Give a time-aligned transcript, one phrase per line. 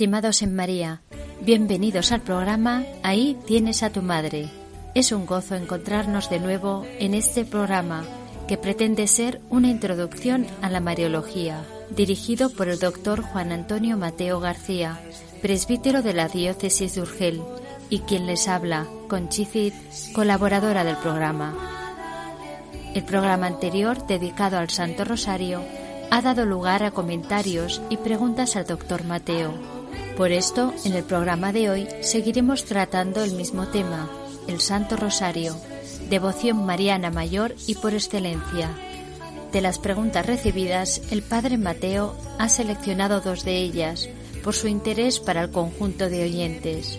[0.00, 1.02] Estimados en María,
[1.42, 4.48] bienvenidos al programa Ahí tienes a tu madre.
[4.94, 8.06] Es un gozo encontrarnos de nuevo en este programa
[8.48, 14.40] que pretende ser una introducción a la Mariología, dirigido por el doctor Juan Antonio Mateo
[14.40, 14.98] García,
[15.42, 17.42] presbítero de la diócesis de Urgel,
[17.90, 19.74] y quien les habla, Conchicid,
[20.14, 21.54] colaboradora del programa.
[22.94, 25.62] El programa anterior, dedicado al Santo Rosario,
[26.10, 29.79] ha dado lugar a comentarios y preguntas al doctor Mateo.
[30.20, 34.06] Por esto, en el programa de hoy seguiremos tratando el mismo tema,
[34.48, 35.56] el Santo Rosario,
[36.10, 38.68] devoción mariana mayor y por excelencia.
[39.50, 44.10] De las preguntas recibidas, el Padre Mateo ha seleccionado dos de ellas
[44.44, 46.98] por su interés para el conjunto de oyentes.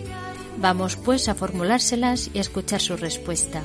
[0.58, 3.62] Vamos pues a formulárselas y a escuchar su respuesta.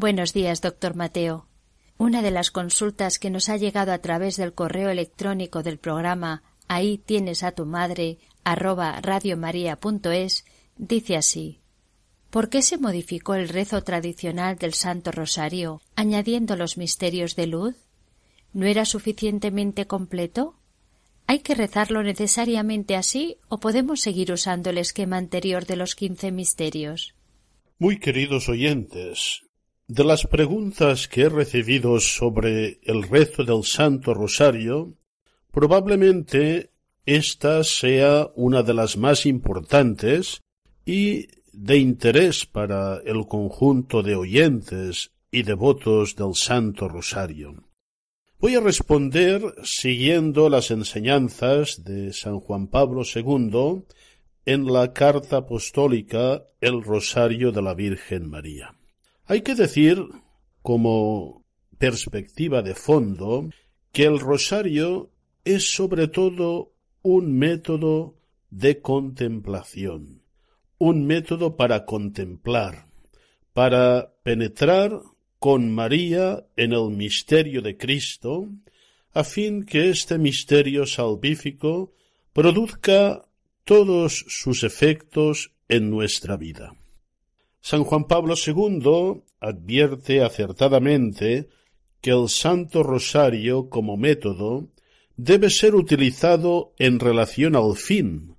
[0.00, 1.46] Buenos días, doctor Mateo.
[1.98, 6.42] Una de las consultas que nos ha llegado a través del correo electrónico del programa
[6.68, 10.46] Ahí tienes a tu madre arroba radiomaria.es
[10.78, 11.60] dice así
[12.30, 17.76] ¿Por qué se modificó el rezo tradicional del Santo Rosario añadiendo los misterios de luz?
[18.54, 20.54] ¿No era suficientemente completo?
[21.26, 26.32] ¿Hay que rezarlo necesariamente así o podemos seguir usando el esquema anterior de los quince
[26.32, 27.14] misterios?
[27.78, 29.42] Muy queridos oyentes,
[29.90, 34.94] de las preguntas que he recibido sobre el rezo del Santo Rosario,
[35.50, 36.70] probablemente
[37.04, 40.42] esta sea una de las más importantes
[40.86, 47.64] y de interés para el conjunto de oyentes y devotos del Santo Rosario.
[48.38, 53.82] Voy a responder siguiendo las enseñanzas de San Juan Pablo II
[54.46, 58.76] en la carta apostólica El Rosario de la Virgen María.
[59.30, 60.04] Hay que decir,
[60.60, 61.44] como
[61.78, 63.48] perspectiva de fondo,
[63.92, 65.12] que el rosario
[65.44, 68.16] es sobre todo un método
[68.50, 70.22] de contemplación,
[70.78, 72.86] un método para contemplar,
[73.52, 75.00] para penetrar
[75.38, 78.48] con María en el misterio de Cristo,
[79.12, 81.92] a fin que este misterio salvífico
[82.32, 83.28] produzca
[83.62, 86.74] todos sus efectos en nuestra vida.
[87.60, 91.48] San Juan Pablo II advierte acertadamente
[92.00, 94.68] que el Santo Rosario como método
[95.16, 98.36] debe ser utilizado en relación al fin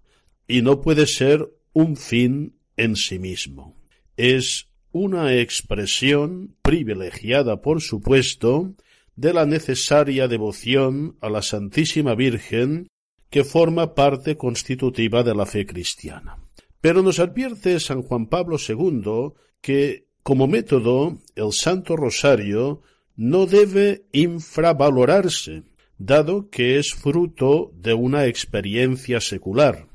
[0.48, 3.76] y no puede ser un fin en sí mismo.
[4.18, 8.74] Es una expresión privilegiada, por supuesto,
[9.16, 12.88] de la necesaria devoción a la Santísima Virgen
[13.30, 16.38] que forma parte constitutiva de la fe cristiana.
[16.82, 22.82] Pero nos advierte San Juan Pablo II que, como método, el Santo Rosario
[23.16, 25.64] no debe infravalorarse,
[26.00, 29.88] dado que es fruto de una experiencia secular,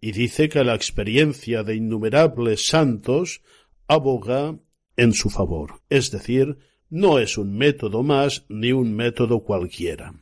[0.00, 3.40] y dice que la experiencia de innumerables santos
[3.88, 4.58] aboga
[4.96, 6.58] en su favor, es decir,
[6.90, 10.14] no es un método más ni un método cualquiera.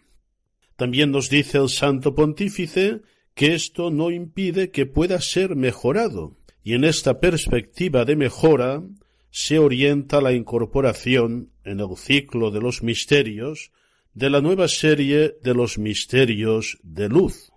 [0.77, 3.03] También nos dice el Santo Pontífice
[3.35, 8.83] que esto no impide que pueda ser mejorado, y en esta perspectiva de mejora
[9.31, 13.73] se orienta la incorporación en el ciclo de los misterios
[14.15, 17.51] de la nueva serie de los misterios de luz,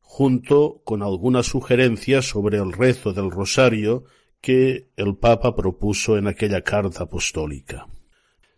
[0.00, 4.04] junto con algunas sugerencias sobre el rezo del rosario
[4.40, 7.86] que el Papa propuso en aquella carta apostólica.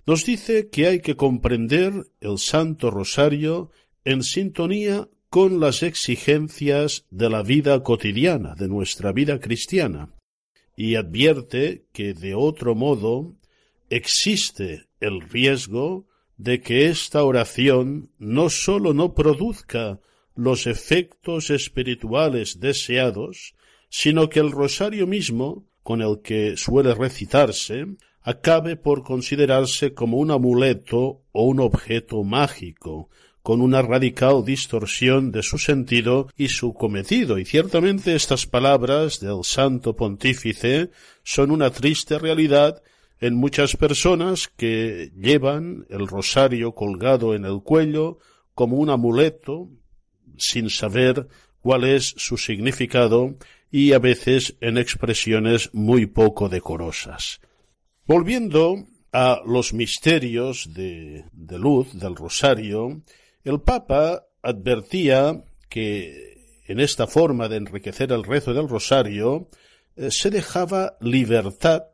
[0.07, 3.71] Nos dice que hay que comprender el Santo Rosario
[4.05, 10.11] en sintonía con las exigencias de la vida cotidiana, de nuestra vida cristiana,
[10.77, 13.35] y advierte que de otro modo
[13.91, 19.99] existe el riesgo de que esta oración no sólo no produzca
[20.37, 23.57] los efectos espirituales deseados,
[23.89, 27.87] sino que el rosario mismo, con el que suele recitarse,
[28.21, 33.11] acabe por considerarse como un amuleto o un objeto mágico,
[33.45, 37.39] con una radical distorsión de su sentido y su cometido.
[37.39, 40.91] Y ciertamente estas palabras del santo pontífice
[41.25, 42.83] son una triste realidad
[43.21, 48.19] en muchas personas que llevan el rosario colgado en el cuello
[48.55, 49.69] como un amuleto
[50.39, 51.29] sin saber
[51.61, 53.37] cuál es su significado
[53.71, 57.43] y a veces en expresiones muy poco decorosas.
[58.07, 61.27] Volviendo a los misterios de,
[61.59, 63.03] luz del rosario,
[63.45, 69.49] el Papa advertía que en esta forma de enriquecer el rezo del rosario
[69.97, 71.85] eh, se dejaba libertad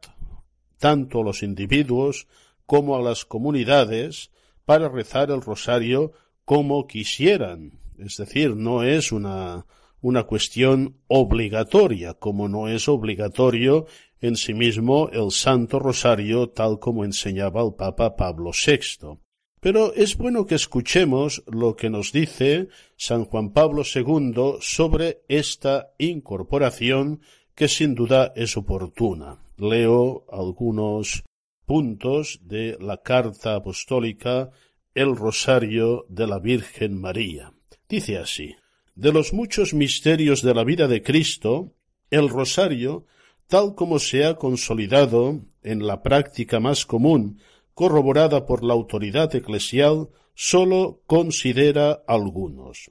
[0.78, 2.28] tanto a los individuos
[2.66, 4.30] como a las comunidades
[4.64, 6.12] para rezar el rosario
[6.44, 7.80] como quisieran.
[7.98, 9.66] Es decir, no es una,
[10.00, 13.86] una cuestión obligatoria, como no es obligatorio
[14.20, 19.18] en sí mismo el Santo Rosario tal como enseñaba el Papa Pablo VI.
[19.60, 25.92] Pero es bueno que escuchemos lo que nos dice San Juan Pablo II sobre esta
[25.98, 27.20] incorporación
[27.54, 29.36] que sin duda es oportuna.
[29.58, 31.24] Leo algunos
[31.66, 34.50] puntos de la carta apostólica
[34.94, 37.52] El Rosario de la Virgen María.
[37.86, 38.56] Dice así
[38.94, 41.74] De los muchos misterios de la vida de Cristo,
[42.10, 43.04] el Rosario
[43.46, 47.40] tal como se ha consolidado en la práctica más común,
[47.80, 52.90] corroborada por la autoridad eclesial, sólo considera algunos.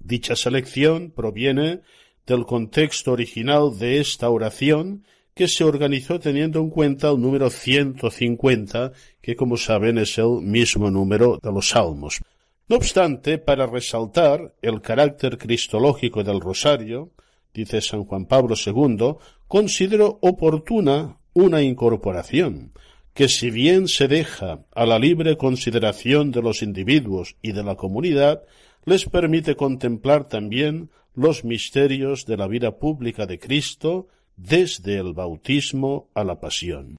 [0.00, 1.80] Dicha selección proviene
[2.26, 8.92] del contexto original de esta oración que se organizó teniendo en cuenta el número 150,
[9.22, 12.20] que como saben es el mismo número de los salmos.
[12.68, 17.12] No obstante, para resaltar el carácter cristológico del rosario,
[17.54, 19.14] dice San Juan Pablo II,
[19.48, 22.72] considero oportuna una incorporación,
[23.14, 27.76] que si bien se deja a la libre consideración de los individuos y de la
[27.76, 28.42] comunidad,
[28.84, 36.10] les permite contemplar también los misterios de la vida pública de Cristo desde el bautismo
[36.14, 36.96] a la pasión.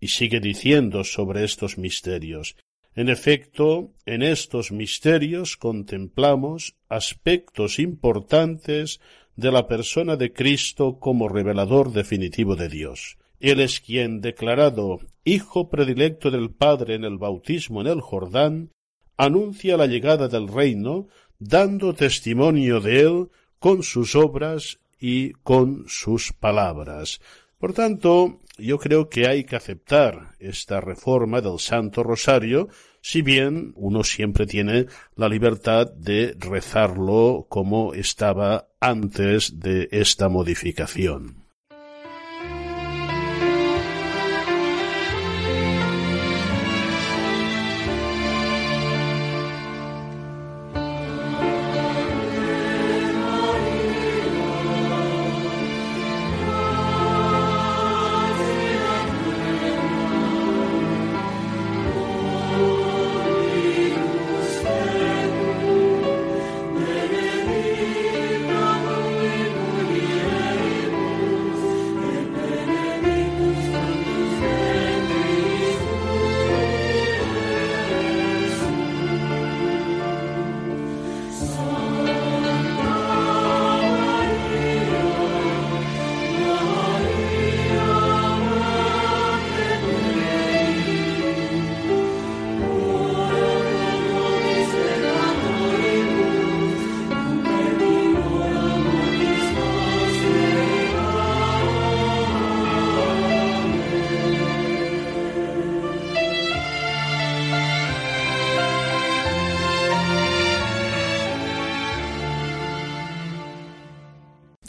[0.00, 2.56] Y sigue diciendo sobre estos misterios,
[2.94, 9.00] en efecto, en estos misterios contemplamos aspectos importantes
[9.36, 13.19] de la persona de Cristo como revelador definitivo de Dios.
[13.40, 18.70] Él es quien, declarado Hijo predilecto del Padre en el bautismo en el Jordán,
[19.16, 21.08] anuncia la llegada del reino,
[21.38, 23.28] dando testimonio de él
[23.58, 27.20] con sus obras y con sus palabras.
[27.58, 32.68] Por tanto, yo creo que hay que aceptar esta reforma del Santo Rosario
[33.02, 41.39] si bien uno siempre tiene la libertad de rezarlo como estaba antes de esta modificación.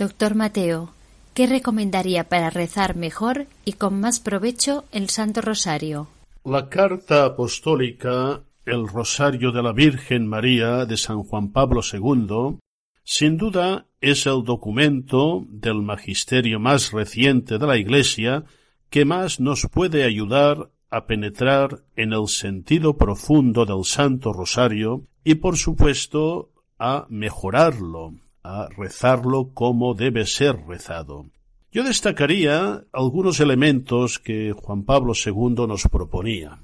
[0.01, 0.95] Doctor Mateo,
[1.35, 6.07] ¿qué recomendaría para rezar mejor y con más provecho el Santo Rosario?
[6.43, 12.57] La carta apostólica El Rosario de la Virgen María de San Juan Pablo II
[13.03, 18.45] sin duda es el documento del magisterio más reciente de la Iglesia
[18.89, 25.35] que más nos puede ayudar a penetrar en el sentido profundo del Santo Rosario y
[25.35, 31.25] por supuesto a mejorarlo, a rezarlo como debe ser rezado.
[31.71, 36.63] Yo destacaría algunos elementos que Juan Pablo II nos proponía.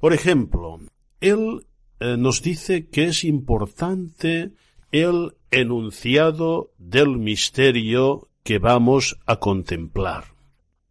[0.00, 0.80] Por ejemplo,
[1.20, 1.66] él
[2.00, 4.50] eh, nos dice que es importante
[4.90, 10.24] el enunciado del misterio que vamos a contemplar.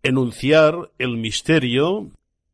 [0.04, 2.12] Enunciar el misterio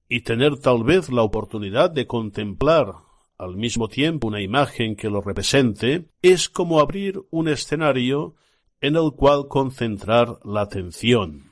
[0.09, 3.04] y tener tal vez la oportunidad de contemplar
[3.37, 8.35] al mismo tiempo una imagen que lo represente es como abrir un escenario
[8.81, 11.51] en el cual concentrar la atención.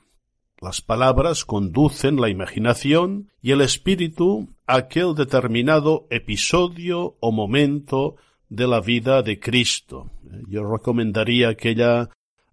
[0.61, 8.15] Las palabras conducen la imaginación y el espíritu a aquel determinado episodio o momento
[8.47, 10.11] de la vida de Cristo.
[10.47, 12.09] Yo recomendaría aquella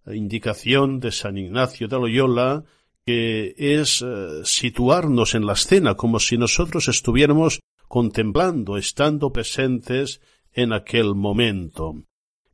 [0.06, 2.64] indicación de San Ignacio de Loyola
[3.06, 7.60] que es eh, situarnos en la escena como si nosotros estuviéramos
[7.90, 10.20] contemplando, estando presentes
[10.52, 12.04] en aquel momento.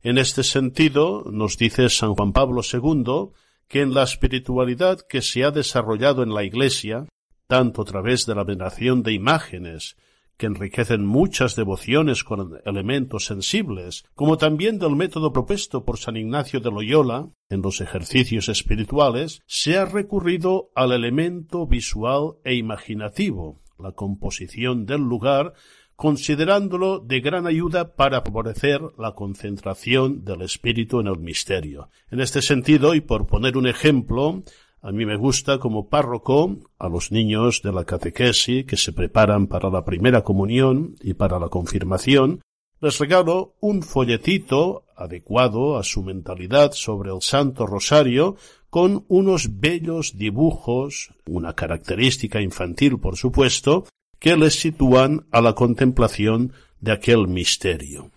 [0.01, 3.33] En este sentido, nos dice San Juan Pablo II
[3.67, 7.05] que en la espiritualidad que se ha desarrollado en la Iglesia,
[7.45, 9.95] tanto a través de la veneración de imágenes,
[10.37, 16.61] que enriquecen muchas devociones con elementos sensibles, como también del método propuesto por San Ignacio
[16.61, 23.91] de Loyola en los ejercicios espirituales, se ha recurrido al elemento visual e imaginativo, la
[23.91, 25.53] composición del lugar,
[25.95, 31.89] considerándolo de gran ayuda para favorecer la concentración del espíritu en el misterio.
[32.11, 34.43] En este sentido, y por poner un ejemplo,
[34.81, 39.47] a mí me gusta como párroco a los niños de la catequesis que se preparan
[39.47, 42.41] para la primera comunión y para la confirmación,
[42.79, 48.35] les regalo un folletito adecuado a su mentalidad sobre el Santo Rosario
[48.77, 53.85] con unos bellos dibujos, una característica infantil por supuesto,
[54.19, 58.11] que les sitúan a la contemplación de aquel misterio.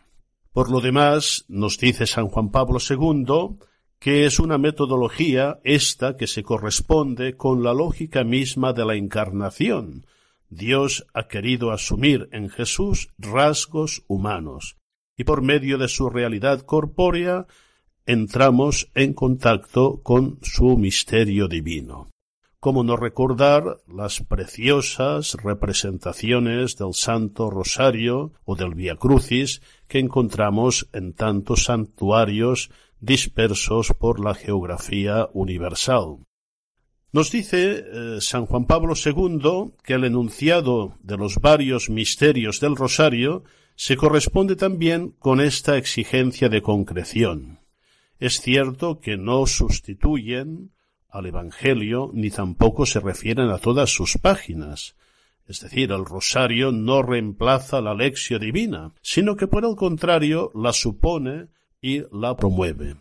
[0.52, 3.56] Por lo demás, nos dice San Juan Pablo II
[3.98, 10.04] que es una metodología esta que se corresponde con la lógica misma de la encarnación.
[10.50, 14.76] Dios ha querido asumir en Jesús rasgos humanos,
[15.16, 17.46] y por medio de su realidad corpórea
[18.06, 22.08] entramos en contacto con su misterio divino.
[22.58, 30.88] ¿Cómo no recordar las preciosas representaciones del Santo Rosario o del Via Crucis que encontramos
[30.92, 36.18] en tantos santuarios dispersos por la geografía universal.
[37.12, 42.76] Nos dice eh, San Juan Pablo II que el enunciado de los varios misterios del
[42.76, 43.42] rosario
[43.74, 47.59] se corresponde también con esta exigencia de concreción.
[48.20, 50.72] Es cierto que no sustituyen
[51.08, 54.94] al Evangelio ni tampoco se refieren a todas sus páginas.
[55.46, 60.74] Es decir, el rosario no reemplaza la lección divina, sino que por el contrario la
[60.74, 61.48] supone
[61.80, 62.96] y la promueve.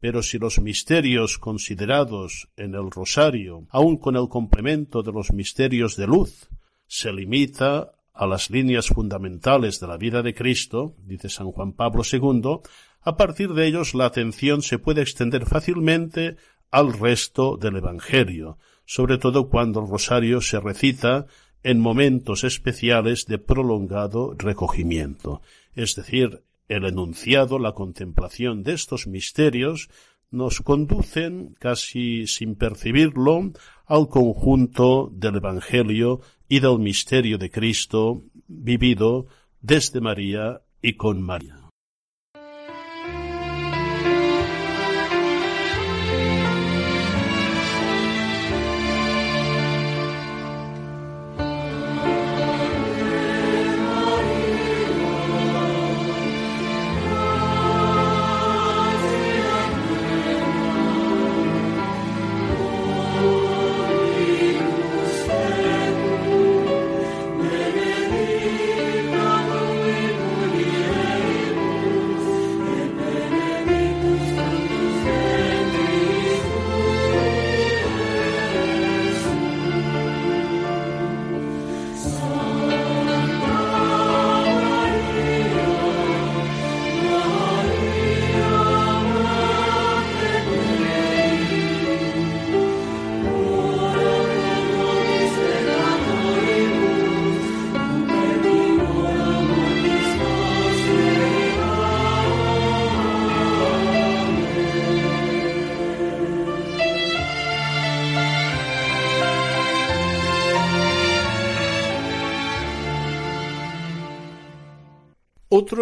[0.00, 5.96] Pero si los misterios considerados en el rosario, aun con el complemento de los misterios
[5.96, 6.48] de luz,
[6.88, 12.02] se limita a las líneas fundamentales de la vida de Cristo, dice San Juan Pablo
[12.10, 12.60] II,
[13.08, 16.36] a partir de ellos la atención se puede extender fácilmente
[16.70, 21.24] al resto del Evangelio, sobre todo cuando el rosario se recita
[21.62, 25.40] en momentos especiales de prolongado recogimiento,
[25.74, 29.88] es decir, el enunciado, la contemplación de estos misterios,
[30.30, 33.52] nos conducen, casi sin percibirlo,
[33.86, 39.28] al conjunto del Evangelio y del misterio de Cristo vivido
[39.62, 41.57] desde María y con María.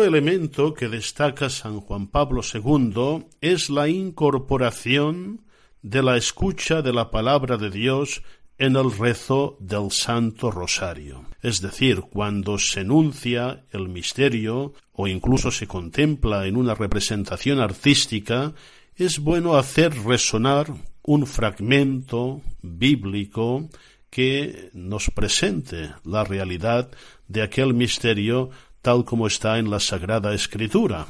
[0.07, 5.43] Elemento que destaca San Juan Pablo II es la incorporación
[5.83, 8.23] de la escucha de la palabra de Dios
[8.59, 11.27] en el rezo del Santo Rosario.
[11.43, 18.55] Es decir, cuando se enuncia el misterio o incluso se contempla en una representación artística,
[18.95, 20.73] es bueno hacer resonar
[21.03, 23.69] un fragmento bíblico
[24.11, 26.91] que nos presente la realidad
[27.29, 28.51] de aquel misterio
[28.87, 31.09] tal como está en la Sagrada Escritura.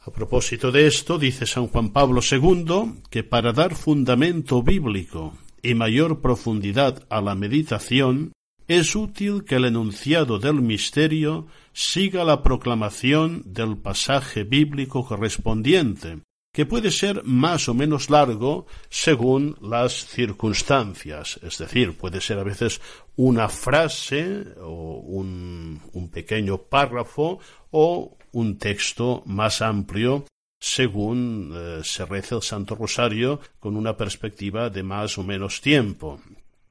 [0.00, 5.74] A propósito de esto, dice San Juan Pablo II que para dar fundamento bíblico y
[5.74, 8.32] mayor profundidad a la meditación,
[8.66, 16.66] es útil que el enunciado del misterio siga la proclamación del pasaje bíblico correspondiente, que
[16.66, 21.40] puede ser más o menos largo según las circunstancias.
[21.42, 22.80] Es decir, puede ser a veces
[23.16, 25.80] una frase o un,
[26.12, 27.38] pequeño párrafo
[27.70, 30.26] o un texto más amplio
[30.60, 36.20] según eh, se reza el Santo Rosario con una perspectiva de más o menos tiempo.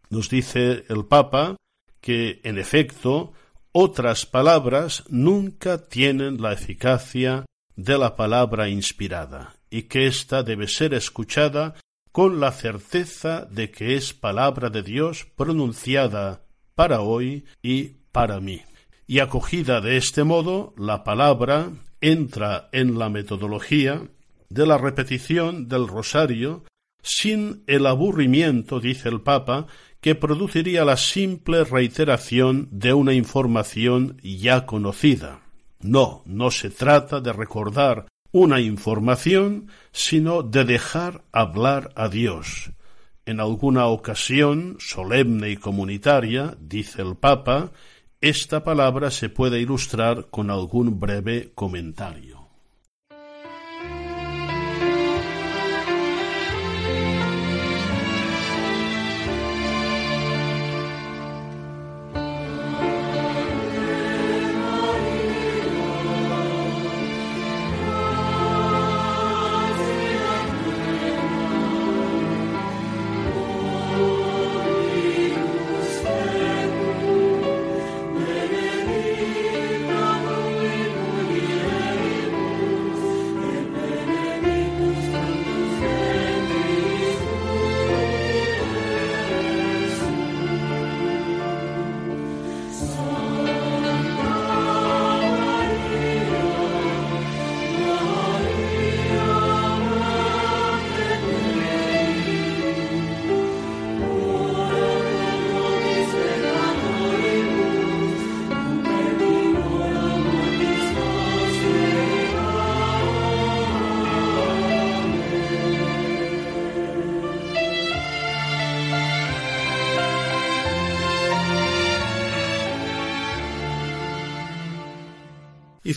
[0.09, 1.57] Nos dice el Papa
[1.99, 3.33] que, en efecto,
[3.71, 7.45] otras palabras nunca tienen la eficacia
[7.75, 11.73] de la palabra inspirada y que ésta debe ser escuchada
[12.11, 16.43] con la certeza de que es palabra de Dios pronunciada
[16.75, 18.61] para hoy y para mí.
[19.07, 21.69] Y acogida de este modo, la palabra
[22.01, 24.03] entra en la metodología
[24.49, 26.65] de la repetición del rosario
[27.01, 29.67] sin el aburrimiento, dice el Papa,
[30.01, 35.41] que produciría la simple reiteración de una información ya conocida.
[35.79, 42.71] No, no se trata de recordar una información, sino de dejar hablar a Dios.
[43.25, 47.71] En alguna ocasión solemne y comunitaria, dice el Papa,
[48.19, 52.30] esta palabra se puede ilustrar con algún breve comentario.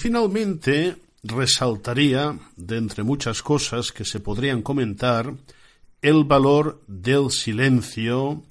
[0.04, 5.32] Finalmente resaltaría, de entre muchas cosas que se podrían comentar,
[6.02, 8.42] el valor del silencio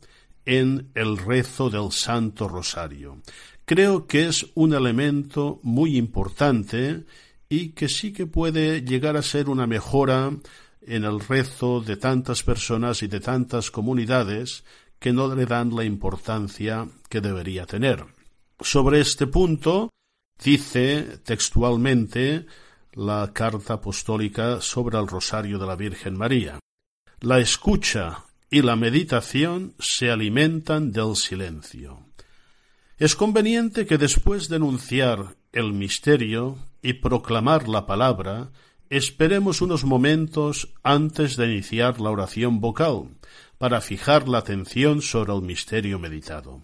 [0.47, 3.21] en el rezo del Santo Rosario.
[3.65, 7.03] Creo que es un elemento muy importante
[7.47, 10.31] y que sí que puede llegar a ser una mejora
[10.81, 14.63] en el rezo de tantas personas y de tantas comunidades
[14.97, 18.03] que no le dan la importancia que debería tener.
[18.59, 19.91] Sobre este punto,
[20.41, 22.46] Dice textualmente
[22.93, 26.60] la carta apostólica sobre el rosario de la Virgen María.
[27.19, 32.06] La escucha y la meditación se alimentan del silencio.
[32.98, 38.52] Es conveniente que después de enunciar el misterio y proclamar la palabra,
[38.89, 43.10] esperemos unos momentos antes de iniciar la oración vocal,
[43.58, 46.62] para fijar la atención sobre el misterio meditado.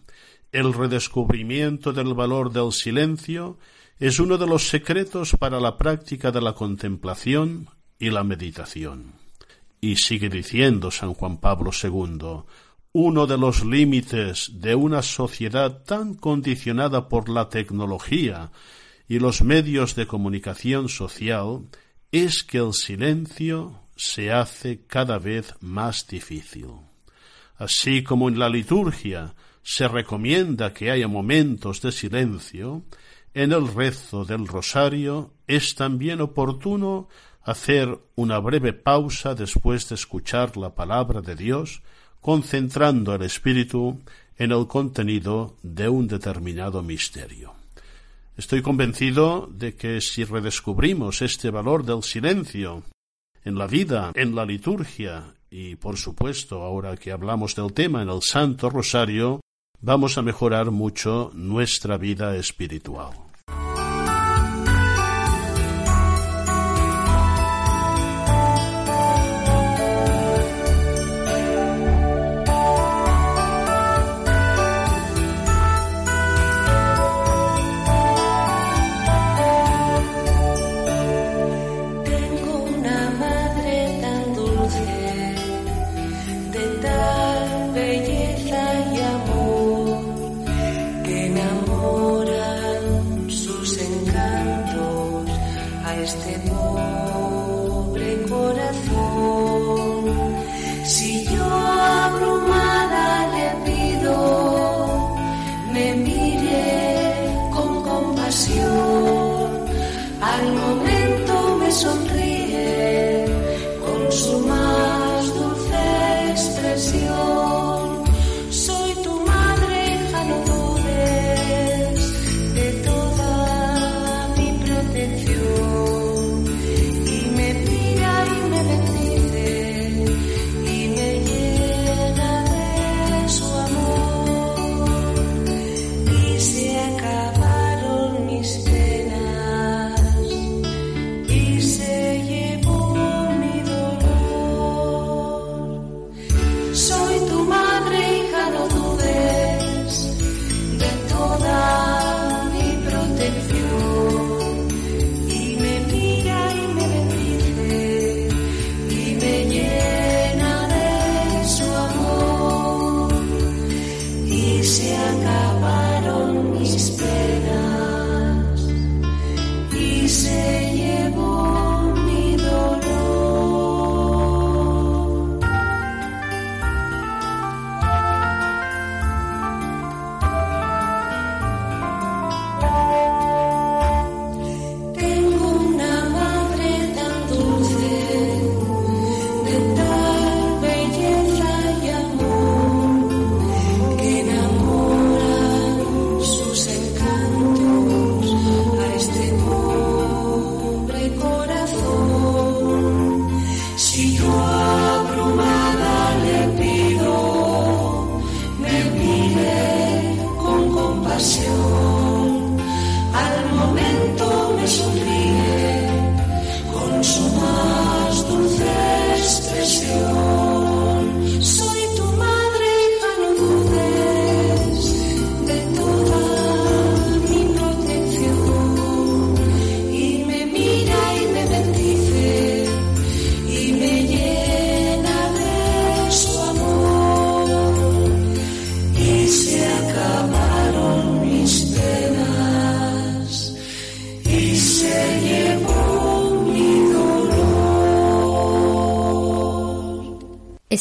[0.52, 3.60] El redescubrimiento del valor del silencio
[4.00, 9.14] es uno de los secretos para la práctica de la contemplación y la meditación.
[9.80, 12.44] Y sigue diciendo San Juan Pablo II,
[12.94, 18.52] uno de los límites de una sociedad tan condicionada por la tecnología
[19.08, 21.68] y los medios de comunicación social
[22.12, 26.72] es que el silencio se hace cada vez más difícil.
[27.58, 32.84] Así como en la liturgia se recomienda que haya momentos de silencio,
[33.34, 37.08] en el rezo del rosario es también oportuno
[37.44, 41.82] hacer una breve pausa después de escuchar la palabra de Dios,
[42.20, 44.02] concentrando el espíritu
[44.38, 47.54] en el contenido de un determinado misterio.
[48.38, 52.84] Estoy convencido de que si redescubrimos este valor del silencio
[53.44, 58.10] en la vida, en la liturgia y, por supuesto, ahora que hablamos del tema en
[58.10, 59.42] el Santo Rosario,
[59.82, 63.29] vamos a mejorar mucho nuestra vida espiritual.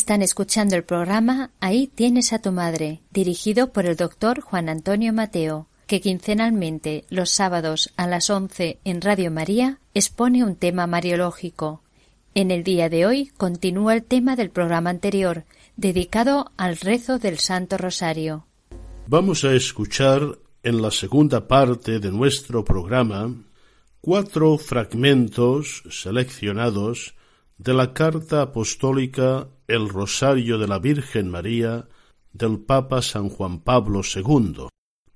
[0.08, 5.12] Están escuchando el programa Ahí tienes a tu madre, dirigido por el doctor Juan Antonio
[5.12, 11.82] Mateo, que quincenalmente los sábados a las once en Radio María expone un tema mariológico.
[12.34, 15.44] En el día de hoy continúa el tema del programa anterior,
[15.76, 18.46] dedicado al rezo del Santo Rosario.
[19.08, 23.34] Vamos a escuchar en la segunda parte de nuestro programa
[24.00, 27.14] cuatro fragmentos seleccionados
[27.58, 31.86] de la carta apostólica El Rosario de la Virgen María
[32.32, 34.68] del Papa San Juan Pablo II.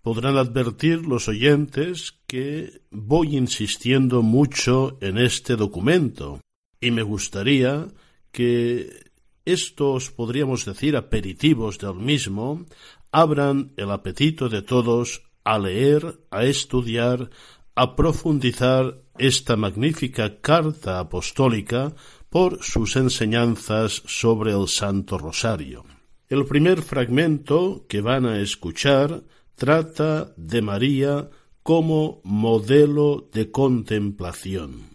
[0.02, 6.40] Podrán advertir los oyentes que voy insistiendo mucho en este documento
[6.82, 7.88] y me gustaría
[8.30, 9.10] que
[9.46, 12.66] estos, podríamos decir, aperitivos del mismo,
[13.10, 17.30] abran el apetito de todos a leer, a estudiar,
[17.74, 21.94] a profundizar esta magnífica carta apostólica
[22.32, 25.84] por sus enseñanzas sobre el Santo Rosario.
[26.30, 29.22] El primer fragmento que van a escuchar
[29.54, 31.28] trata de María
[31.62, 34.88] como modelo de contemplación.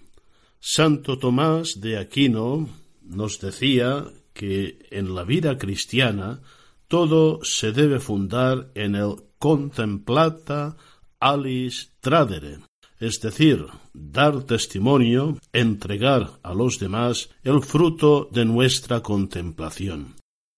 [0.59, 2.67] Santo Tomás de Aquino
[3.03, 6.41] nos decía que en la vida cristiana
[6.87, 10.75] todo se debe fundar en el contemplata
[11.19, 12.57] alis tradere,
[12.99, 20.15] es decir, dar testimonio, entregar a los demás el fruto de nuestra contemplación.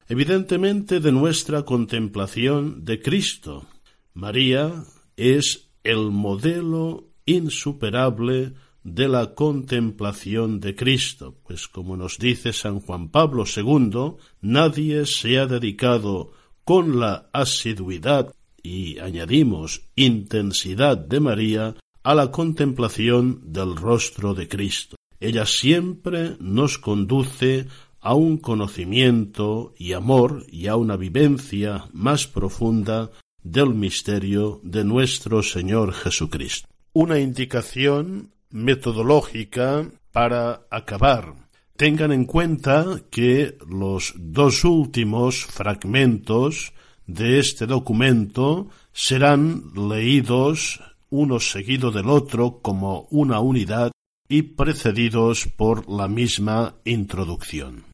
[0.07, 3.65] Evidentemente de nuestra contemplación de Cristo.
[4.13, 4.83] María
[5.15, 13.09] es el modelo insuperable de la contemplación de Cristo, pues como nos dice San Juan
[13.09, 16.31] Pablo II, nadie se ha dedicado
[16.63, 24.95] con la asiduidad y añadimos intensidad de María a la contemplación del rostro de Cristo.
[25.19, 27.67] Ella siempre nos conduce
[28.01, 33.11] a un conocimiento y amor y a una vivencia más profunda
[33.43, 36.67] del misterio de nuestro Señor Jesucristo.
[36.93, 41.33] Una indicación metodológica para acabar.
[41.75, 46.73] Tengan en cuenta que los dos últimos fragmentos
[47.07, 53.91] de este documento serán leídos uno seguido del otro como una unidad
[54.27, 57.85] y precedidos por la misma introducción.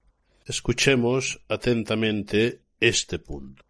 [0.45, 3.63] Escuchemos atentamente este punto.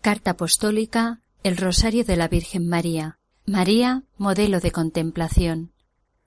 [0.00, 3.18] Carta apostólica El Rosario de la Virgen María.
[3.44, 5.72] María, modelo de contemplación.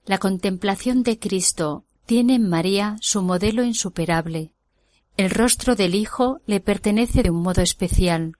[0.04, 4.52] La contemplación de Cristo tiene en María su modelo insuperable.
[5.16, 8.36] El rostro del Hijo le pertenece de un modo especial.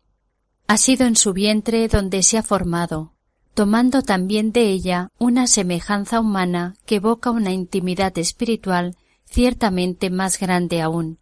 [0.69, 3.16] Ha sido en su vientre donde se ha formado,
[3.57, 10.83] tomando también de ella una semejanza humana que evoca una intimidad espiritual ciertamente más grande
[10.83, 11.19] aún.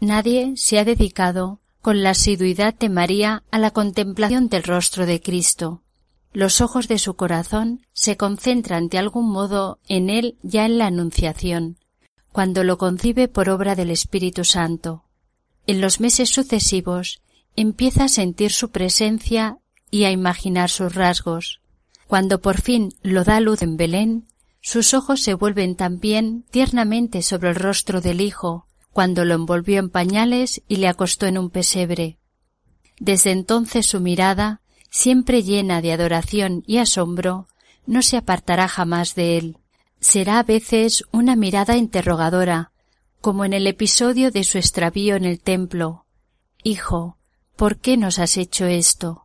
[0.00, 5.20] Nadie se ha dedicado con la asiduidad de María a la contemplación del rostro de
[5.20, 5.82] Cristo.
[6.32, 10.86] Los ojos de su corazón se concentran de algún modo en él ya en la
[10.86, 11.78] Anunciación,
[12.32, 15.04] cuando lo concibe por obra del Espíritu Santo.
[15.68, 17.22] En los meses sucesivos
[17.54, 19.58] empieza a sentir su presencia
[19.92, 21.60] y a imaginar sus rasgos.
[22.08, 24.26] Cuando por fin lo da luz en Belén,
[24.60, 29.90] sus ojos se vuelven también tiernamente sobre el rostro del Hijo, cuando lo envolvió en
[29.90, 32.18] pañales y le acostó en un pesebre.
[32.98, 37.46] Desde entonces su mirada, siempre llena de adoración y asombro,
[37.86, 39.58] no se apartará jamás de él.
[40.00, 42.72] Será a veces una mirada interrogadora,
[43.20, 46.06] como en el episodio de su extravío en el templo.
[46.62, 47.18] Hijo,
[47.56, 49.21] ¿por qué nos has hecho esto?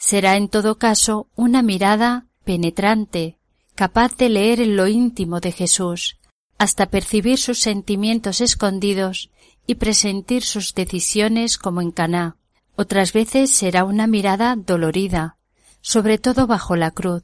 [0.00, 3.36] Será en todo caso una mirada penetrante,
[3.74, 6.16] capaz de leer en lo íntimo de Jesús,
[6.56, 9.30] hasta percibir sus sentimientos escondidos
[9.66, 12.36] y presentir sus decisiones como en Caná.
[12.76, 15.36] Otras veces será una mirada dolorida,
[15.82, 17.22] sobre todo bajo la cruz,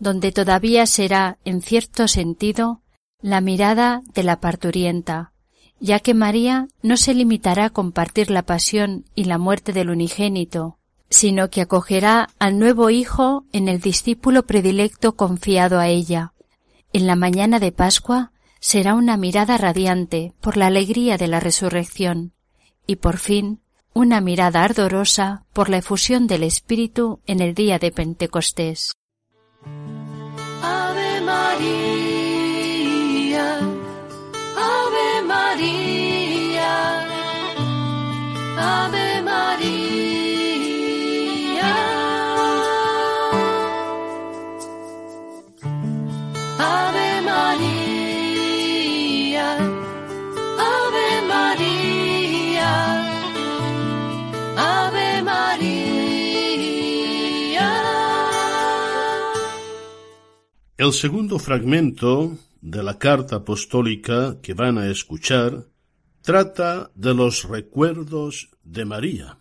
[0.00, 2.82] donde todavía será, en cierto sentido,
[3.22, 5.32] la mirada de la parturienta,
[5.78, 10.77] ya que María no se limitará a compartir la pasión y la muerte del unigénito,
[11.10, 16.32] sino que acogerá al nuevo Hijo en el discípulo predilecto confiado a ella.
[16.92, 22.32] En la mañana de Pascua será una mirada radiante por la alegría de la resurrección,
[22.86, 23.60] y por fin
[23.94, 28.92] una mirada ardorosa por la efusión del Espíritu en el día de Pentecostés.
[30.62, 31.78] Ave María,
[34.56, 35.98] Ave María,
[60.78, 65.66] El segundo fragmento de la carta apostólica que van a escuchar
[66.22, 69.38] trata de los recuerdos de María.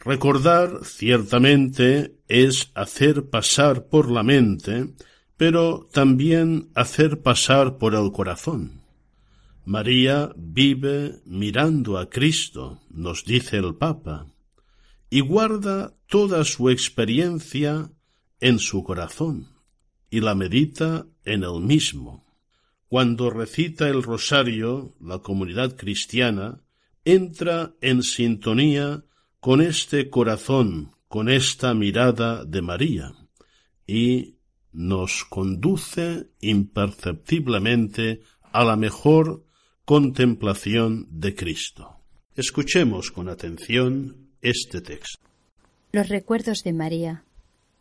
[0.00, 4.94] Recordar ciertamente es hacer pasar por la mente,
[5.36, 8.82] pero también hacer pasar por el corazón.
[9.64, 14.26] María vive mirando a Cristo, nos dice el Papa,
[15.08, 17.92] y guarda toda su experiencia
[18.40, 19.57] en su corazón
[20.10, 22.24] y la medita en el mismo.
[22.88, 26.62] Cuando recita el rosario, la comunidad cristiana
[27.04, 29.04] entra en sintonía
[29.40, 33.12] con este corazón, con esta mirada de María,
[33.86, 34.36] y
[34.72, 38.20] nos conduce imperceptiblemente
[38.52, 39.44] a la mejor
[39.84, 41.96] contemplación de Cristo.
[42.34, 45.18] Escuchemos con atención este texto.
[45.92, 47.24] Los recuerdos de María.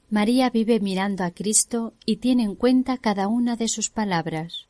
[0.09, 4.67] María vive mirando a Cristo y tiene en cuenta cada una de sus palabras.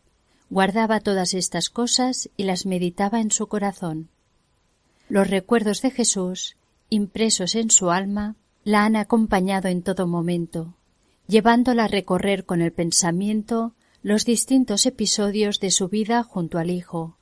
[0.50, 4.10] Guardaba todas estas cosas y las meditaba en su corazón.
[5.10, 6.58] Los recuerdos de Jesús,
[6.90, 10.74] impresos en su alma, la han acompañado en todo momento,
[11.28, 17.18] llevándola a recorrer con el pensamiento los distintos episodios de su vida junto al Hijo.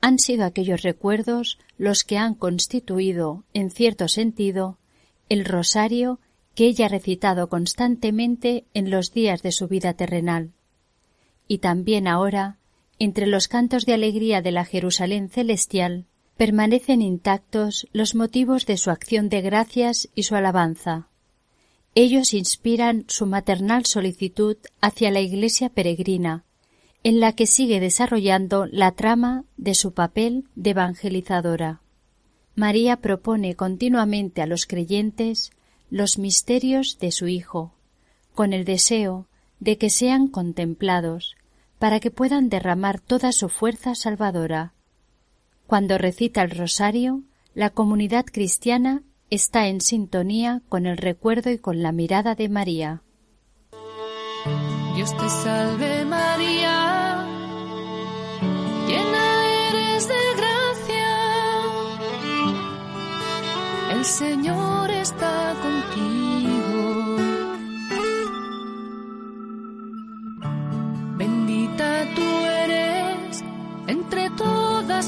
[0.00, 4.78] Han sido aquellos recuerdos los que han constituido, en cierto sentido,
[5.28, 6.20] el rosario
[6.54, 10.52] que ella ha recitado constantemente en los días de su vida terrenal.
[11.48, 12.58] Y también ahora,
[12.98, 18.90] entre los cantos de alegría de la Jerusalén celestial, permanecen intactos los motivos de su
[18.90, 21.08] acción de gracias y su alabanza.
[21.94, 26.44] Ellos inspiran su maternal solicitud hacia la Iglesia peregrina,
[27.04, 31.82] en la que sigue desarrollando la trama de su papel de evangelizadora.
[32.54, 35.50] María propone continuamente a los creyentes
[35.92, 37.74] los misterios de su Hijo,
[38.34, 39.26] con el deseo
[39.60, 41.36] de que sean contemplados,
[41.78, 44.72] para que puedan derramar toda su fuerza salvadora.
[45.66, 47.20] Cuando recita el rosario,
[47.52, 53.02] la comunidad cristiana está en sintonía con el recuerdo y con la mirada de María.
[54.94, 57.26] Dios te salve María,
[58.88, 61.18] llena eres de gracia,
[63.92, 64.91] el Señor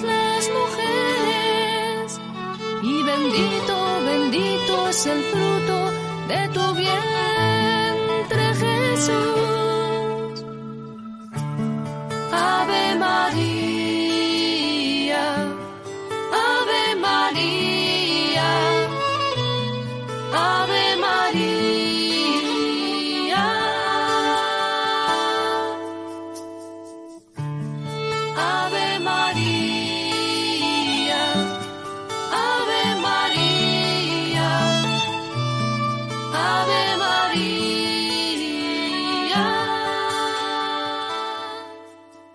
[0.02, 2.20] las mujeres.
[2.82, 5.90] Y bendito, bendito es el fruto
[6.28, 7.23] de tu vientre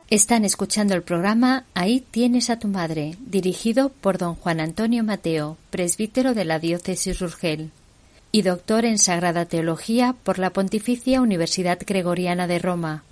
[0.09, 5.55] Están escuchando el programa Ahí tienes a tu madre, dirigido por don Juan Antonio Mateo,
[5.69, 7.69] presbítero de la diócesis Urgel
[8.31, 13.03] y doctor en Sagrada Teología por la Pontificia Universidad Gregoriana de Roma,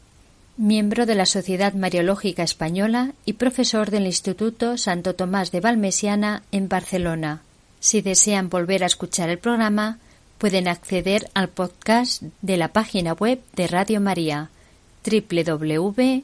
[0.57, 6.67] miembro de la Sociedad Mariológica Española y profesor del Instituto Santo Tomás de Valmesiana en
[6.67, 7.43] Barcelona.
[7.79, 9.99] Si desean volver a escuchar el programa,
[10.39, 14.49] pueden acceder al podcast de la página web de Radio María
[15.05, 16.23] www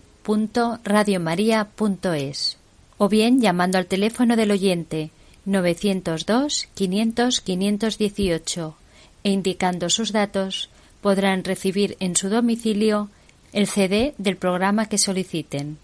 [0.84, 2.58] radiomaria.es
[2.98, 5.12] o bien llamando al teléfono del oyente
[5.46, 8.76] 902 500 518
[9.24, 10.70] e indicando sus datos
[11.02, 13.10] podrán recibir en su domicilio
[13.52, 15.78] el CD del programa que soliciten.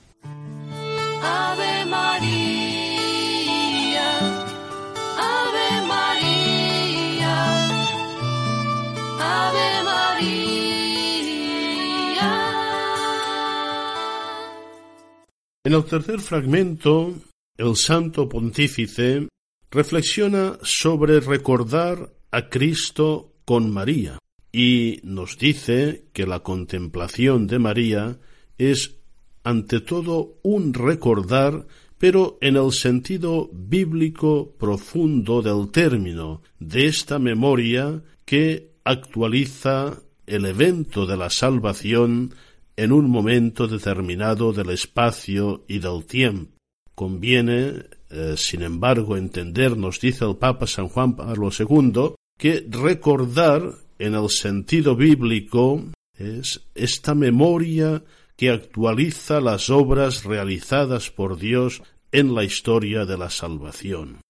[15.65, 17.15] En el tercer fragmento,
[17.57, 19.27] el santo pontífice
[19.69, 24.19] reflexiona sobre recordar a Cristo con María
[24.53, 28.19] y nos dice que la contemplación de María
[28.57, 28.95] es
[29.43, 31.67] ante todo un recordar,
[31.97, 41.05] pero en el sentido bíblico profundo del término, de esta memoria que actualiza el evento
[41.05, 42.33] de la salvación
[42.79, 46.53] en un momento determinado del espacio y del tiempo.
[46.95, 47.73] Conviene,
[48.09, 54.15] eh, sin embargo, entender, nos dice el Papa San Juan Pablo II, que recordar en
[54.15, 55.83] el sentido bíblico
[56.17, 58.03] Es esta memoria
[58.37, 61.81] que actualiza las obras realizadas por Dios
[62.13, 64.21] en la historia de la salvación.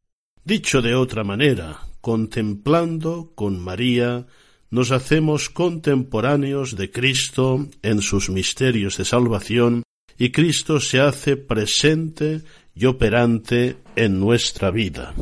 [0.43, 4.25] Dicho de otra manera, contemplando con María,
[4.71, 9.83] nos hacemos contemporáneos de Cristo en sus misterios de salvación
[10.17, 12.43] y Cristo se hace presente
[12.75, 15.13] y operante en nuestra vida.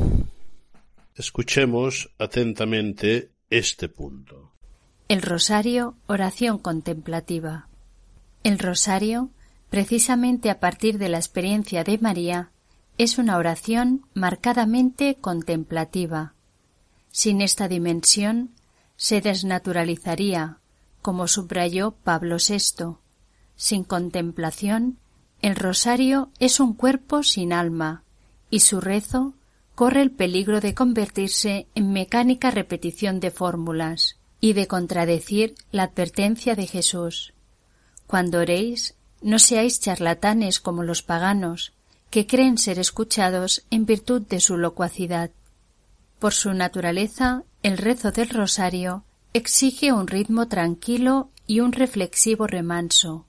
[1.14, 4.52] Escuchemos atentamente este punto.
[5.08, 7.68] El rosario, oración contemplativa.
[8.44, 9.30] El rosario,
[9.70, 12.50] precisamente a partir de la experiencia de María,
[12.98, 16.34] es una oración marcadamente contemplativa.
[17.10, 18.50] Sin esta dimensión,
[18.98, 20.58] se desnaturalizaría,
[21.00, 22.96] como subrayó Pablo VI.
[23.56, 24.98] Sin contemplación,
[25.40, 28.02] el rosario es un cuerpo sin alma,
[28.50, 29.34] y su rezo
[29.76, 36.56] corre el peligro de convertirse en mecánica repetición de fórmulas y de contradecir la advertencia
[36.56, 37.32] de Jesús.
[38.08, 41.72] Cuando oréis, no seáis charlatanes como los paganos,
[42.10, 45.30] que creen ser escuchados en virtud de su locuacidad.
[46.18, 53.26] Por su naturaleza, el rezo del rosario exige un ritmo tranquilo y un reflexivo remanso,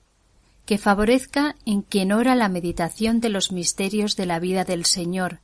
[0.66, 5.40] que favorezca en quien ora la meditación de los misterios de la vida del Señor,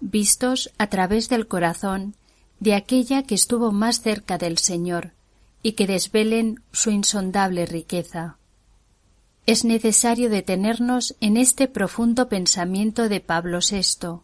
[0.00, 2.14] vistos a través del corazón
[2.60, 5.12] de aquella que estuvo más cerca del Señor,
[5.62, 8.36] y que desvelen su insondable riqueza.
[9.46, 14.20] Es necesario detenernos en este profundo pensamiento de Pablo VI,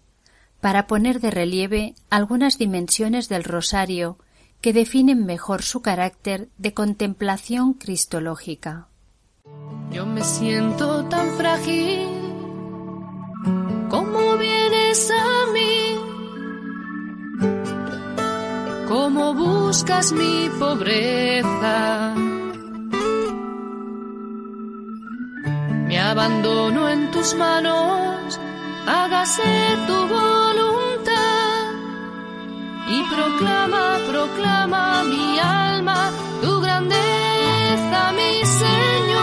[0.60, 4.18] para poner de relieve algunas dimensiones del rosario
[4.60, 8.88] que definen mejor su carácter de contemplación cristológica.
[9.90, 12.08] Yo me siento tan frágil,
[13.88, 15.78] como vienes a mí?
[18.88, 22.14] ¿Cómo buscas mi pobreza?
[25.86, 28.40] Me abandono en tus manos,
[28.86, 31.64] hágase tu voluntad
[32.88, 36.10] y proclama, proclama mi alma
[36.42, 39.17] tu grandeza, mi Señor.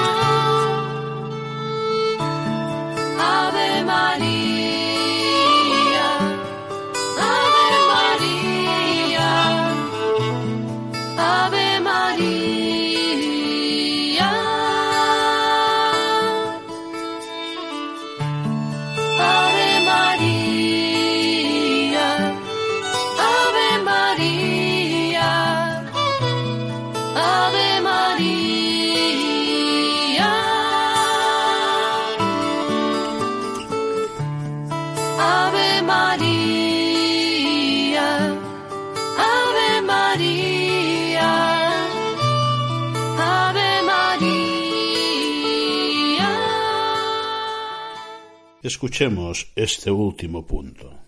[48.76, 50.99] Escuchemos este último punto.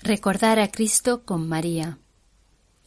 [0.00, 1.98] Recordar a Cristo con María.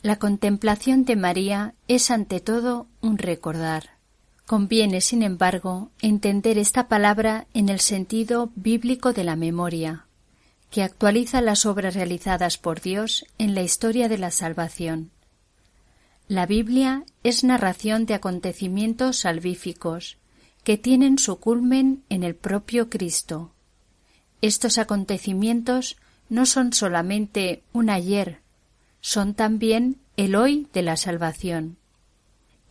[0.02, 3.98] La contemplación de María es ante todo un recordar.
[4.46, 10.08] Conviene, sin embargo, entender esta palabra en el sentido bíblico de la memoria,
[10.72, 15.12] que actualiza las obras realizadas por Dios en la historia de la salvación.
[16.30, 20.16] La Biblia es narración de acontecimientos salvíficos
[20.64, 23.54] que tienen su culmen en el propio Cristo,
[24.44, 25.96] estos acontecimientos
[26.28, 28.42] no son solamente un ayer,
[29.00, 31.78] son también el hoy de la salvación.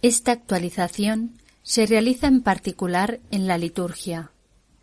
[0.03, 4.33] Esta actualización se realiza en particular en la liturgia.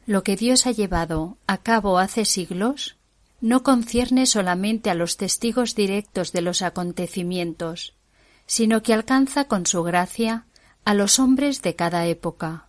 [0.08, 2.98] Lo que Dios ha llevado a cabo hace siglos
[3.40, 7.94] no concierne solamente a los testigos directos de los acontecimientos,
[8.48, 10.48] sino que alcanza con su gracia
[10.86, 12.66] a los hombres de cada época.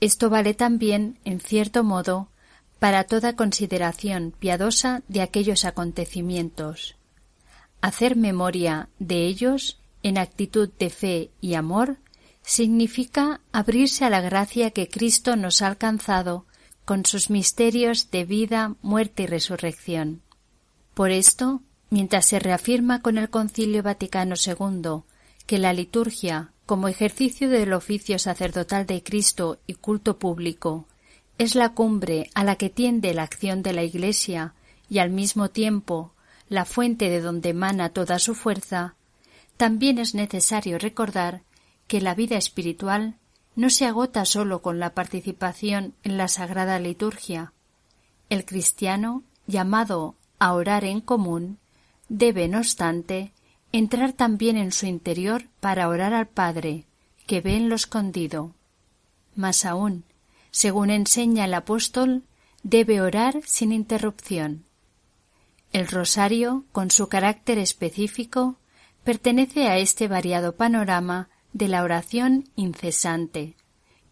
[0.00, 2.28] Esto vale también, en cierto modo,
[2.78, 6.96] para toda consideración piadosa de aquellos acontecimientos.
[7.80, 11.98] Hacer memoria de ellos en actitud de fe y amor
[12.42, 16.46] significa abrirse a la gracia que Cristo nos ha alcanzado
[16.84, 20.22] con sus misterios de vida, muerte y resurrección.
[20.94, 25.02] Por esto, mientras se reafirma con el Concilio Vaticano II
[25.46, 30.86] que la liturgia, como ejercicio del oficio sacerdotal de Cristo y culto público,
[31.38, 34.54] es la cumbre a la que tiende la acción de la Iglesia
[34.88, 36.12] y al mismo tiempo
[36.48, 38.94] la fuente de donde emana toda su fuerza,
[39.56, 41.42] también es necesario recordar
[41.88, 43.16] que la vida espiritual
[43.54, 47.52] no se agota sólo con la participación en la sagrada liturgia.
[48.28, 51.58] El cristiano, llamado a orar en común,
[52.08, 53.32] debe, no obstante,
[53.72, 56.84] entrar también en su interior para orar al Padre,
[57.26, 58.52] que ve en lo escondido.
[59.34, 60.04] Más aún,
[60.56, 62.22] según enseña el apóstol,
[62.62, 64.64] debe orar sin interrupción.
[65.70, 68.56] El rosario, con su carácter específico,
[69.04, 73.54] pertenece a este variado panorama de la oración incesante.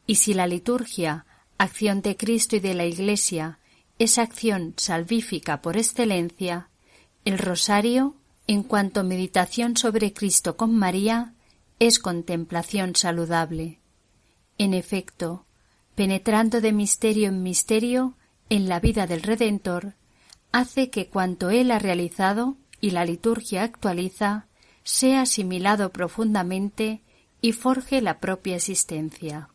[0.07, 1.25] Y si la liturgia,
[1.57, 3.59] acción de Cristo y de la Iglesia,
[3.99, 6.69] es acción salvífica por excelencia,
[7.25, 8.17] el rosario,
[8.47, 11.33] en cuanto meditación sobre Cristo con María,
[11.79, 13.81] es contemplación saludable.
[14.59, 15.44] En efecto,
[15.95, 18.15] penetrando de misterio en misterio
[18.49, 19.95] en la vida del Redentor,
[20.53, 24.47] hace que cuanto Él ha realizado y la liturgia actualiza
[24.83, 27.03] sea asimilado profundamente
[27.41, 29.49] y forje la propia existencia.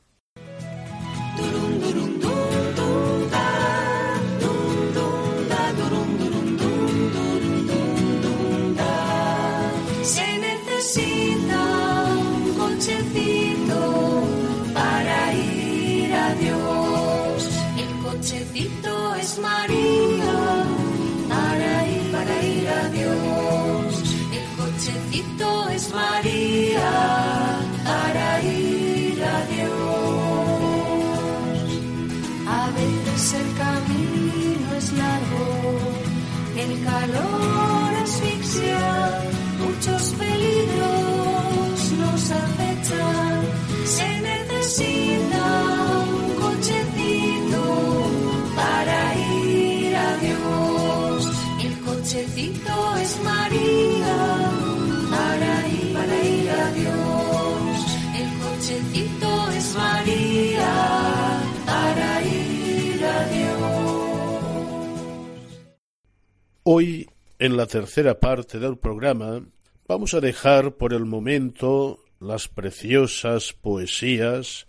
[66.72, 67.10] Hoy,
[67.40, 69.42] en la tercera parte del programa,
[69.88, 74.68] vamos a dejar por el momento las preciosas poesías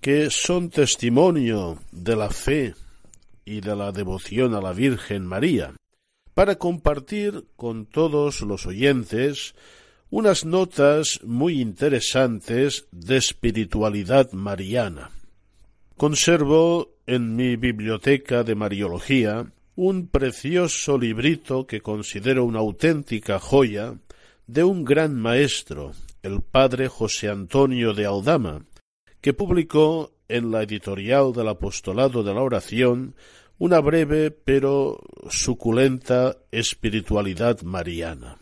[0.00, 2.76] que son testimonio de la fe
[3.44, 5.74] y de la devoción a la Virgen María,
[6.34, 9.56] para compartir con todos los oyentes
[10.08, 15.10] unas notas muy interesantes de espiritualidad mariana.
[15.96, 19.52] Conservo en mi biblioteca de Mariología
[19.82, 23.94] un precioso librito que considero una auténtica joya
[24.46, 28.66] de un gran maestro, el padre José Antonio de Aldama,
[29.22, 33.14] que publicó en la editorial del Apostolado de la Oración
[33.56, 35.00] una breve pero
[35.30, 38.36] suculenta espiritualidad mariana.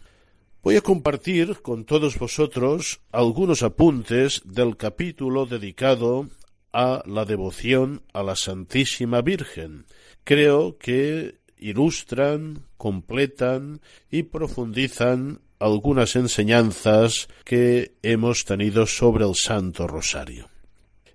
[0.64, 6.26] Voy a compartir con todos vosotros algunos apuntes del capítulo dedicado
[6.72, 9.86] a la devoción a la Santísima Virgen.
[10.28, 20.50] Creo que ilustran, completan y profundizan algunas enseñanzas que hemos tenido sobre el Santo Rosario.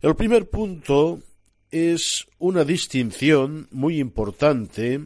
[0.02, 1.20] El primer punto
[1.70, 5.00] es una distinción muy importante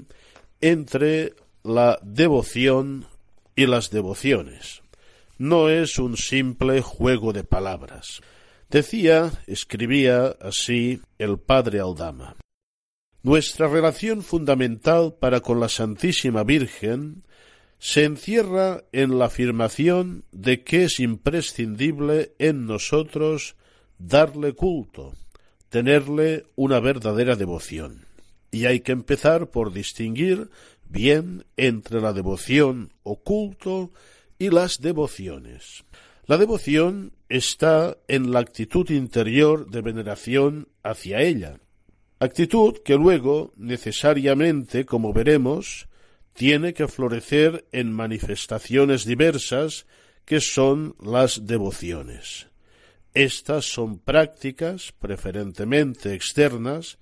[0.61, 1.33] entre
[1.65, 3.07] la devoción
[3.57, 4.83] y las devociones.
[5.37, 8.21] No es un simple juego de palabras.
[8.69, 12.37] Decía, escribía así el padre Aldama.
[13.23, 17.23] Nuestra relación fundamental para con la Santísima Virgen
[17.79, 23.55] se encierra en la afirmación de que es imprescindible en nosotros
[23.97, 25.13] darle culto,
[25.69, 28.05] tenerle una verdadera devoción.
[28.51, 30.49] Y hay que empezar por distinguir
[30.89, 33.91] bien entre la devoción o culto
[34.39, 35.83] y las devociones.
[36.25, 41.59] La devoción está en la actitud interior de veneración hacia ella,
[42.19, 45.87] actitud que luego, necesariamente, como veremos,
[46.33, 49.85] tiene que florecer en manifestaciones diversas
[50.25, 52.47] que son las devociones.
[53.13, 56.99] Estas son prácticas, preferentemente externas,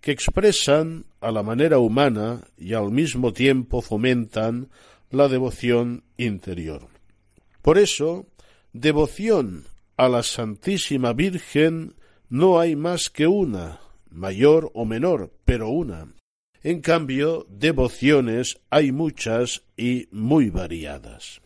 [0.00, 4.68] que expresan a la manera humana y al mismo tiempo fomentan
[5.10, 6.86] la devoción interior.
[7.62, 8.26] Por eso,
[8.72, 9.64] devoción
[9.96, 11.96] a la Santísima Virgen
[12.28, 16.12] no hay más que una, mayor o menor, pero una.
[16.62, 21.40] En cambio, devociones hay muchas y muy variadas.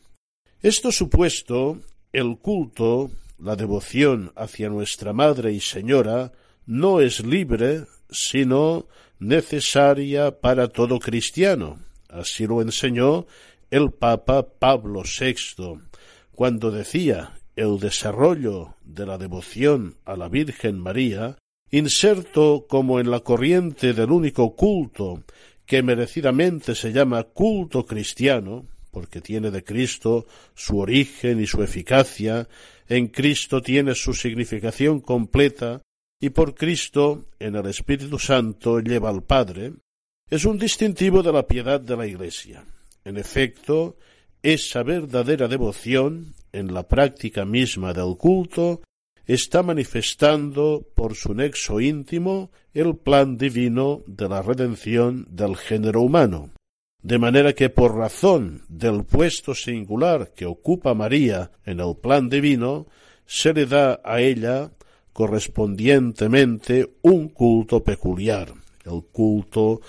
[0.62, 1.80] Esto supuesto,
[2.12, 6.32] el culto, la devoción hacia nuestra Madre y Señora,
[6.66, 8.86] no es libre sino
[9.18, 11.78] necesaria para todo cristiano.
[12.08, 13.26] Así lo enseñó
[13.70, 15.80] el Papa Pablo VI,
[16.34, 21.36] cuando decía el desarrollo de la devoción a la Virgen María,
[21.70, 25.22] inserto como en la corriente del único culto
[25.66, 32.48] que merecidamente se llama culto cristiano, porque tiene de Cristo su origen y su eficacia,
[32.88, 35.80] en Cristo tiene su significación completa
[36.20, 39.72] y por Cristo, en el Espíritu Santo, lleva al Padre,
[40.28, 42.64] es un distintivo de la piedad de la Iglesia.
[43.04, 43.96] En efecto,
[44.42, 48.82] esa verdadera devoción, en la práctica misma del culto,
[49.34, 56.50] está manifestando por su nexo íntimo el plan divino de la redención del género humano.
[57.02, 62.88] De manera que por razón del puesto singular que ocupa María en el plan divino,
[63.24, 64.72] se le da a ella
[65.12, 68.52] correspondientemente un culto peculiar,
[68.84, 69.80] el culto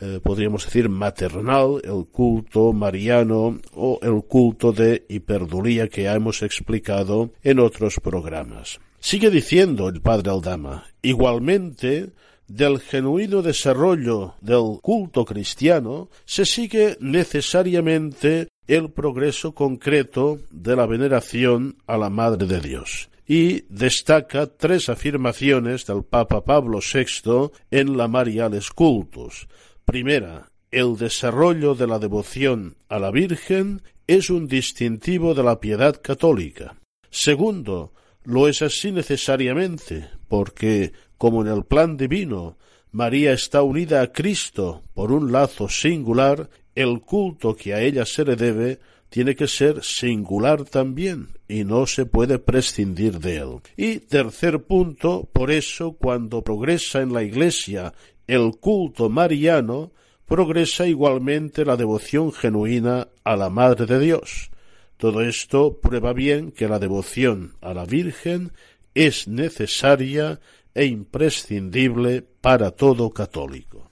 [0.00, 7.30] eh, podríamos decir maternal, el culto mariano o el culto de hiperdulía que hemos explicado
[7.42, 8.80] en otros programas.
[8.98, 12.10] Sigue diciendo el padre Aldama, igualmente
[12.46, 21.76] del genuino desarrollo del culto cristiano se sigue necesariamente el progreso concreto de la veneración
[21.86, 28.08] a la Madre de Dios y destaca tres afirmaciones del Papa Pablo VI en la
[28.08, 29.48] Mariales Cultus.
[29.84, 36.00] Primera, el desarrollo de la devoción a la Virgen es un distintivo de la piedad
[36.00, 36.76] católica.
[37.10, 37.92] Segundo,
[38.24, 42.56] lo es así necesariamente, porque, como en el plan divino,
[42.90, 48.24] María está unida a Cristo por un lazo singular, el culto que a ella se
[48.24, 48.80] le debe
[49.14, 53.60] tiene que ser singular también y no se puede prescindir de él.
[53.76, 57.94] Y tercer punto, por eso cuando progresa en la Iglesia
[58.26, 59.92] el culto mariano,
[60.26, 64.50] progresa igualmente la devoción genuina a la Madre de Dios.
[64.96, 68.52] Todo esto prueba bien que la devoción a la Virgen
[68.94, 70.40] es necesaria
[70.74, 73.90] e imprescindible para todo católico.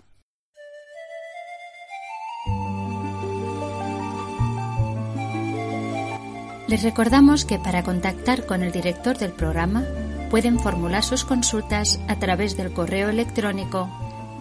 [6.68, 9.84] Les recordamos que para contactar con el director del programa
[10.30, 13.90] pueden formular sus consultas a través del correo electrónico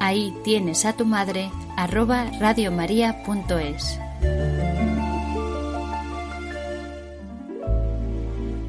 [0.02, 4.00] ahí tienes a tu madre arroba radiomaria.es.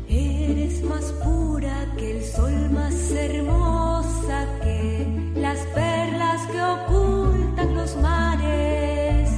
[0.09, 5.07] Eres más pura que el sol, más hermosa que
[5.37, 9.31] las perlas que ocultan los mares.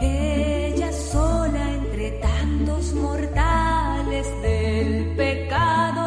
[0.00, 6.01] Ella sola entre tantos mortales del pecado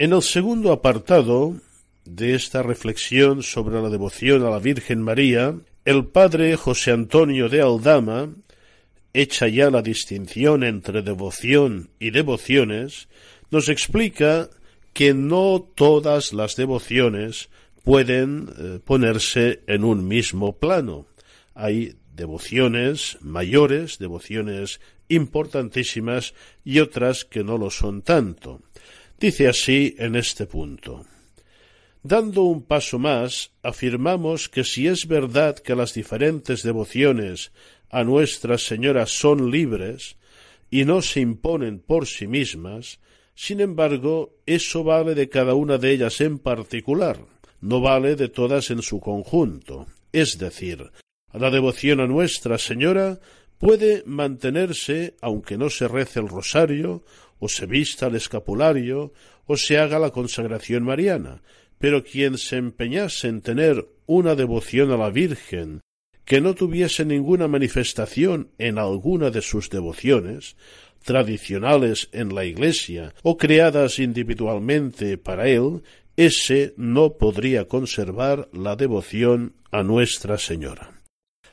[0.00, 1.56] En el segundo apartado
[2.04, 7.62] de esta reflexión sobre la devoción a la Virgen María, el padre José Antonio de
[7.62, 8.32] Aldama,
[9.12, 13.08] hecha ya la distinción entre devoción y devociones,
[13.50, 14.48] nos explica
[14.92, 17.48] que no todas las devociones
[17.82, 21.06] pueden eh, ponerse en un mismo plano.
[21.56, 26.34] Hay devociones mayores, devociones importantísimas
[26.64, 28.60] y otras que no lo son tanto.
[29.20, 31.04] Dice así en este punto.
[32.04, 37.50] Dando un paso más, afirmamos que si es verdad que las diferentes devociones
[37.90, 40.16] a Nuestra Señora son libres
[40.70, 43.00] y no se imponen por sí mismas,
[43.34, 47.18] sin embargo, eso vale de cada una de ellas en particular,
[47.60, 49.86] no vale de todas en su conjunto.
[50.12, 50.92] Es decir,
[51.32, 53.18] la devoción a Nuestra Señora
[53.58, 57.02] puede mantenerse aunque no se rece el rosario,
[57.38, 59.12] o se vista el escapulario,
[59.46, 61.42] o se haga la consagración mariana,
[61.78, 65.80] pero quien se empeñase en tener una devoción a la Virgen
[66.24, 70.56] que no tuviese ninguna manifestación en alguna de sus devociones,
[71.02, 75.82] tradicionales en la Iglesia o creadas individualmente para él,
[76.16, 81.00] ese no podría conservar la devoción a Nuestra Señora.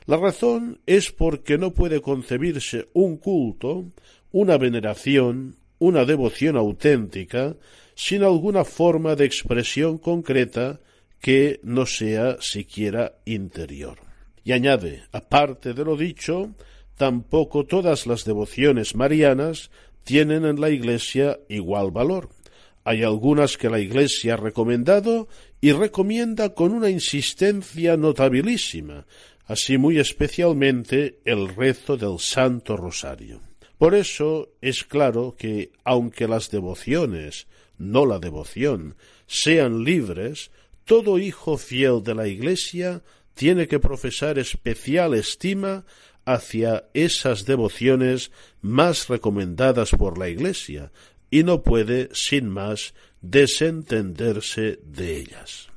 [0.04, 3.86] La razón es porque no puede concebirse un culto,
[4.30, 7.56] una veneración, una devoción auténtica,
[7.94, 10.80] sin alguna forma de expresión concreta
[11.20, 13.98] que no sea siquiera interior.
[14.44, 16.54] Y añade, aparte de lo dicho,
[16.96, 19.70] tampoco todas las devociones marianas
[20.04, 22.28] tienen en la Iglesia igual valor.
[22.84, 25.26] Hay algunas que la Iglesia ha recomendado
[25.60, 29.06] y recomienda con una insistencia notabilísima,
[29.46, 33.45] así muy especialmente el rezo del Santo Rosario.
[33.78, 37.46] Por eso es claro que, aunque las devociones,
[37.78, 38.96] no la devoción,
[39.26, 40.50] sean libres,
[40.84, 43.02] todo hijo fiel de la Iglesia
[43.34, 45.84] tiene que profesar especial estima
[46.24, 48.30] hacia esas devociones
[48.62, 50.90] más recomendadas por la Iglesia
[51.30, 55.68] y no puede, sin más, desentenderse de ellas.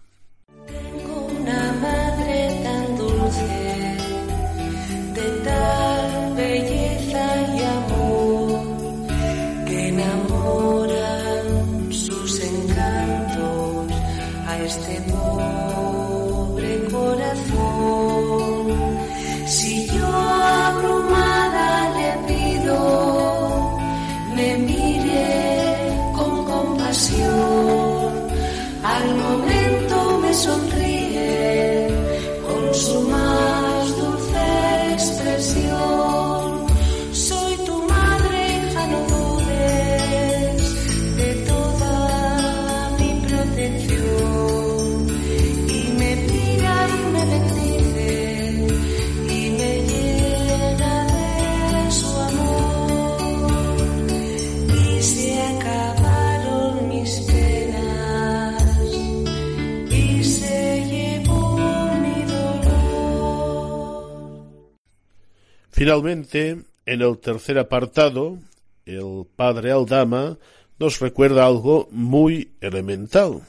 [65.79, 68.37] Finalmente, en el tercer apartado,
[68.85, 70.37] el padre Aldama
[70.77, 73.43] nos recuerda algo muy elemental,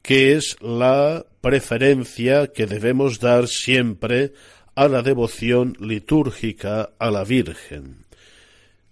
[0.00, 4.32] que es la preferencia que debemos dar siempre
[4.74, 8.06] a la devoción litúrgica a la Virgen.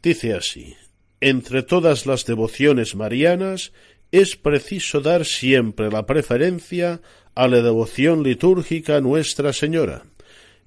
[0.02, 0.76] Dice así,
[1.22, 3.72] entre todas las devociones marianas
[4.10, 7.00] es preciso dar siempre la preferencia
[7.34, 10.02] a la devoción litúrgica a Nuestra Señora,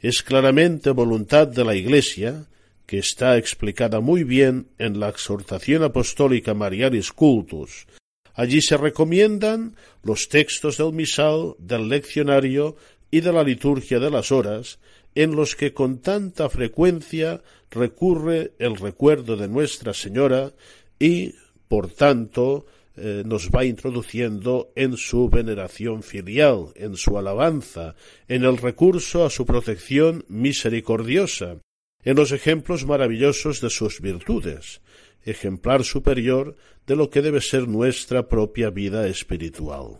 [0.07, 2.45] es claramente voluntad de la Iglesia,
[2.85, 7.87] que está explicada muy bien en la exhortación apostólica Marialis Cultus.
[8.35, 12.75] Allí se recomiendan los textos del misal, del leccionario
[13.09, 14.77] y de la liturgia de las horas,
[15.15, 17.41] en los que con tanta frecuencia
[17.71, 20.53] recurre el recuerdo de Nuestra Señora
[20.99, 21.33] y,
[21.67, 22.67] por tanto,
[22.97, 27.95] eh, nos va introduciendo en su veneración filial, en su alabanza,
[28.27, 31.57] en el recurso a su protección misericordiosa,
[32.03, 34.81] en los ejemplos maravillosos de sus virtudes,
[35.23, 36.55] ejemplar superior
[36.87, 39.99] de lo que debe ser nuestra propia vida espiritual.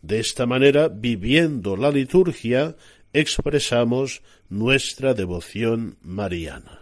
[0.00, 2.76] De esta manera, viviendo la liturgia,
[3.12, 6.80] expresamos nuestra devoción mariana.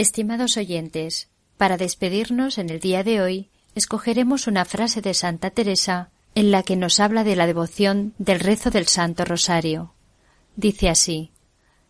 [0.00, 1.28] Estimados oyentes,
[1.58, 6.62] para despedirnos en el día de hoy, escogeremos una frase de Santa Teresa en la
[6.62, 9.92] que nos habla de la devoción del rezo del Santo Rosario.
[10.56, 11.32] Dice así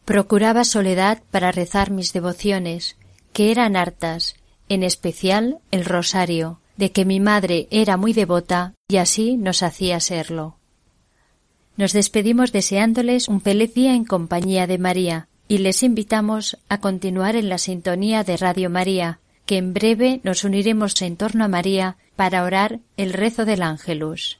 [0.04, 2.96] Procuraba soledad para rezar mis devociones,
[3.32, 4.34] que eran hartas,
[4.68, 10.00] en especial el rosario, de que mi madre era muy devota y así nos hacía
[10.00, 10.56] serlo.
[11.76, 17.34] Nos despedimos deseándoles un feliz día en compañía de María, y les invitamos a continuar
[17.34, 21.96] en la sintonía de Radio María, que en breve nos uniremos en torno a María
[22.14, 24.39] para orar el rezo del Ángelus.